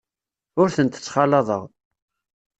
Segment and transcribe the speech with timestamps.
[0.61, 1.63] Ur tent-ttxalaḍeɣ.